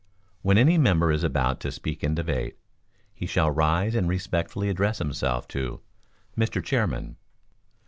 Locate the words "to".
1.59-1.71, 5.49-5.81